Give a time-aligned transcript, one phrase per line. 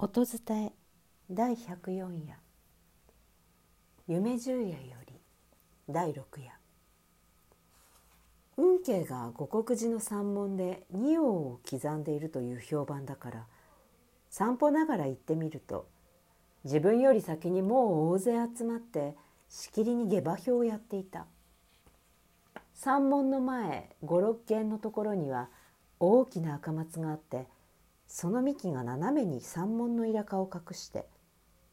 [0.00, 0.72] 音伝え
[1.28, 2.38] 第104夜。
[4.06, 5.14] 夢十夜より
[5.90, 6.52] 第六夜。
[8.56, 13.46] 運慶が五国寺の山門で仁王を刻んでいるという評判だから
[14.30, 15.88] 散歩ながら行ってみると
[16.62, 19.16] 自分より先にもう大勢集まって
[19.48, 21.26] しきりに下馬評をやっていた。
[22.72, 25.48] 山門の前五六軒のところには
[25.98, 27.48] 大きな赤松があって
[28.08, 31.06] その幹が斜めに山門のイカを隠して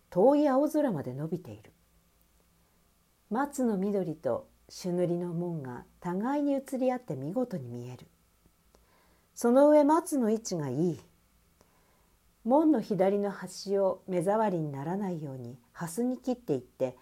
[0.09, 1.71] 遠い青空まで伸びている。
[3.29, 8.07] 松の緑と朱塗りの門が互いに移り合って見事に見える。
[9.33, 10.99] その上松の位置がいい。
[12.43, 16.95] 門の左の端を目障りにならないように蓮に切っていって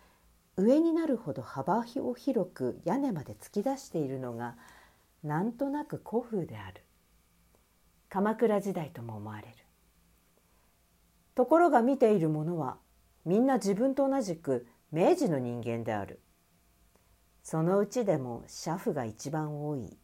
[0.56, 4.56] 上になるほど幅を広く屋根まで突き出しているのが
[5.24, 6.82] なんとなく古風である。
[8.14, 9.54] 鎌倉時代とも思われる。
[11.34, 12.78] ところが見ている者は
[13.26, 16.22] みんな自分と同じく明治の人間である。
[17.42, 19.98] そのうちでも車夫が一番多い。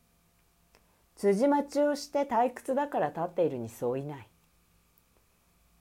[1.17, 4.28] 辻待ちをして退屈だから立っているにそういない。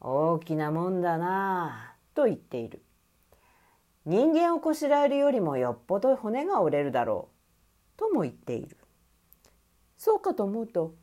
[0.02, 2.82] 大きなもんだなあと言っている。
[4.04, 7.30] 人間をこしらえるよりもよっぽど骨が折れるだろ
[7.96, 8.76] うとも言っている。
[9.96, 10.94] そうかと思うと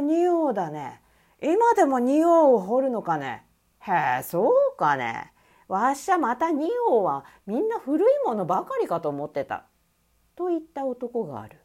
[0.00, 1.00] え、仁王だね。
[1.42, 3.44] 今でも仁王を掘るのかね？
[3.80, 5.32] へえ、そうかね。
[5.68, 9.64] わっしゃまた仁王はみんな古いものばかりかと思ってた。
[10.34, 11.60] と言った男がある。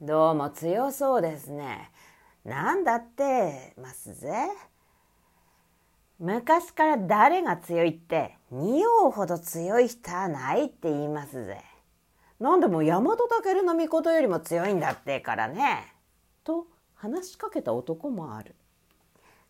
[0.00, 1.90] どうも強そうですね。
[2.44, 4.30] なんだってますぜ。
[6.20, 11.62] 昔から誰が強いって仁王ほど強い人はないって言いますぜ。
[12.38, 15.94] なんでも大和武の御事よりも強いんだってからね。
[16.44, 18.54] と話しかけた男もある。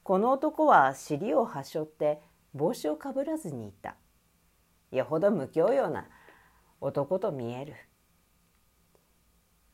[0.02, 2.20] この男は尻をはしょって
[2.54, 3.96] 帽子をかぶらずにいた。
[4.90, 6.06] よほど無教養な
[6.80, 7.74] 男と見える。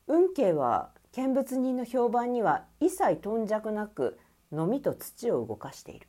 [0.06, 4.18] 運慶は見物人の評判には一切頓着なく
[4.52, 6.08] のみと土を動かしている。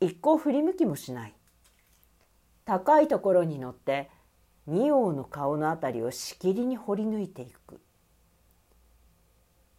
[0.00, 1.34] 一向振り向きもしない。
[2.64, 4.10] 高いところに乗って
[4.66, 7.80] 仁王の顔のあたりをしきりに掘り抜いていく。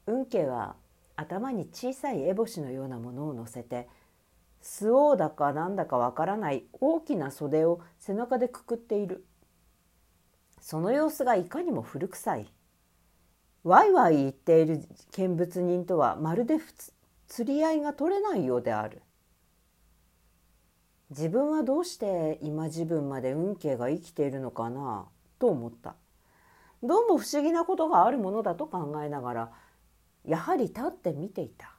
[0.07, 0.75] 運慶は
[1.15, 3.87] 頭に小さい烏帽子のようなものを乗せて
[4.61, 9.25] 周防だかなんだかわからない大きな袖を背中でくくっている。
[10.61, 12.53] その様子がいかにも古臭い。
[13.65, 14.81] ワイワイ言っている
[15.11, 16.57] 見物人とはまるで
[17.27, 19.01] 釣り合いが取れないようである。
[21.09, 25.05] 自分はどうして今自分まで運慶が生きているのかな
[25.39, 25.95] と思った。
[26.81, 29.51] どうも不思議なことがあるものだと考えながら
[30.25, 31.73] やはり立って見ていた。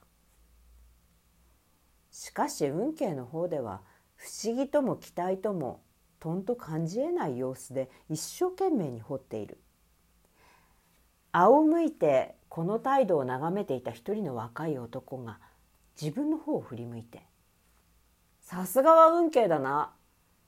[2.11, 3.81] しかし運慶の方では
[4.15, 5.81] 不思議とも期待とも
[6.19, 9.59] とんと感じえない様子で一生懸命に掘っている。
[11.31, 15.39] 仰向いてこの態度を眺めていた一人の若い男が
[16.01, 17.23] 自分の方を振り向いて
[18.39, 19.93] 「さすがは運慶だな。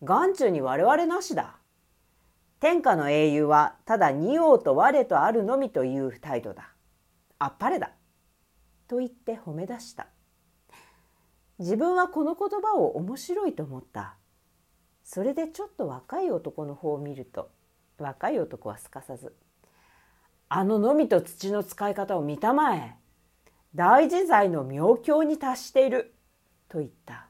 [0.04, 1.58] 眼中に我々なしだ。
[2.60, 6.77] 天下の英雄はただ仁王と我とあるのみという態度だ。
[7.40, 7.92] あっぱれだ」
[8.88, 10.08] と言って褒め出した。
[11.60, 14.16] 自分はこの言葉を面白いと思った。
[15.04, 17.50] それでちょっと若い男の方を見ると
[17.98, 19.36] 若い男はすかさず
[20.50, 22.98] 「あののみと土の使い方を見たまえ。
[23.76, 26.14] 大自在の妙境に達している」
[26.70, 27.30] と言った。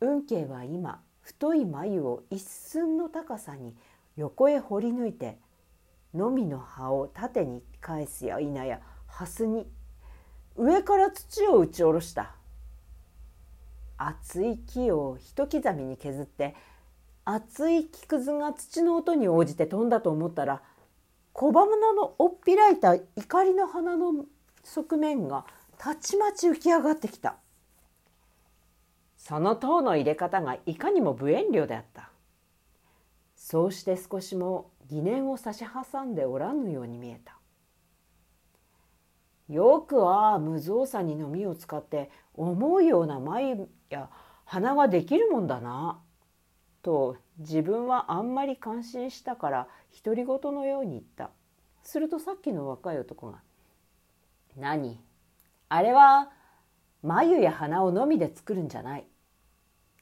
[0.00, 3.76] 運慶は今太い眉を一寸の高さに
[4.16, 5.38] 横へ掘り抜いて
[6.12, 9.70] のみの葉を縦に返すや否や蓮に。
[10.56, 12.34] 上から土を打ち下ろした。
[13.98, 16.56] 厚い木を一刻みに削って
[17.24, 20.62] 厚い木くずが土の音に応じて飛んだと思ったら
[21.32, 24.26] 小花のおっぴらいた怒りの花の
[24.64, 25.44] 側面が
[25.78, 27.36] たちまち浮き上がってきた。
[29.16, 32.10] その塔の入れ方がいかにも無遠慮であった。
[33.36, 37.38] そうして少しも疑念を差し挟んでおらぬように見えた。
[39.52, 44.08] よくは無造作にのみを使って思うような眉や
[44.46, 46.00] 鼻ができるもんだな。
[46.80, 49.68] と自分はあんまり感心したから
[50.02, 51.30] 独り言のように言った。
[51.82, 53.42] するとさっきの若い男が
[54.56, 54.98] 「何？
[55.68, 56.30] あれは
[57.02, 59.06] 眉や鼻をのみで作るんじゃない。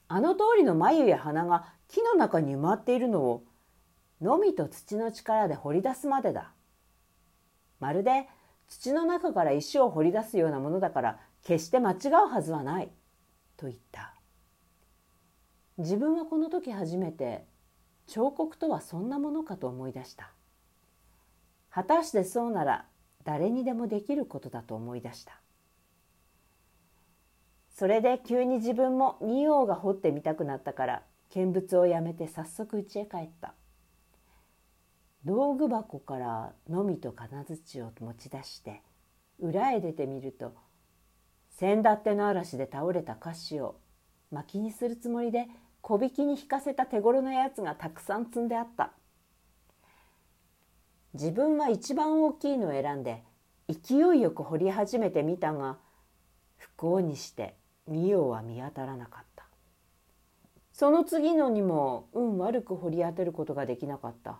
[0.07, 3.43] あの通りの眉や鼻が木の中に埋まっているのを
[4.21, 6.53] のみと土の力で掘り出すまでだ。
[7.81, 8.29] まるで
[8.71, 11.95] 土の中から石を掘り出すようなものだから決して間違
[12.25, 12.89] うはずはない
[13.57, 14.15] と言った。
[15.77, 17.45] 自分はこの時初めて
[18.07, 20.31] 彫刻とはそんなものかと思い出した。
[21.69, 22.85] 果たしてそうなら
[23.25, 25.41] 誰にでもできることだと思い出した。
[27.69, 33.53] それで急に自分も仁王が彫ってみたくなったから見物をやめて早速家へ帰った。
[35.25, 38.81] 道具箱からのみと金槌を持ち出して
[39.39, 40.53] 裏へ出てみると
[41.49, 43.75] 先だっての嵐で倒れた菓子を
[44.31, 45.47] 薪にするつもりで
[45.81, 48.91] 小引きに引かせた手頃なやつがたくさん積んであった。
[51.13, 53.23] 自分は一番大きいのを選んで
[53.67, 55.77] 勢いよく掘り始めてみたが
[56.57, 57.55] 不幸にして
[57.87, 59.45] 仁王は見当たらなかった。
[60.71, 64.39] その次のにも運悪く掘り当てることができなかった。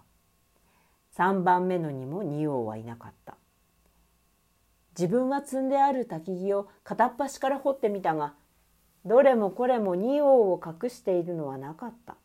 [1.17, 3.35] 3番目のにも仁王はいなかった。
[4.97, 8.33] 自分は積んである焚き木を片っ端から掘ってみたが
[9.05, 12.15] どれもこれも仁王を隠しているのはなかった。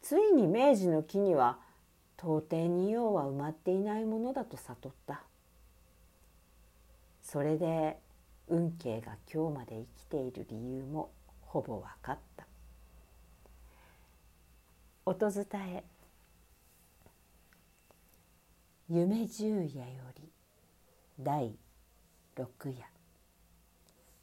[0.00, 1.58] ついに明治の木には
[2.18, 5.22] 到底仁王は埋まっていないものだと悟った。
[7.22, 7.98] それで
[8.48, 11.10] 運慶が今日まで生きている理由も
[11.42, 12.46] ほぼ分かった。
[15.04, 15.97] 音伝え。
[18.90, 20.32] 夢十夜より
[21.20, 21.58] 第
[22.34, 22.86] 六夜。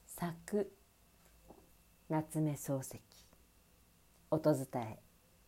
[0.07, 0.71] 作
[2.09, 2.99] 夏目漱石。
[4.31, 4.99] 音伝え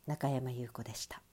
[0.06, 1.24] 中山優子でした。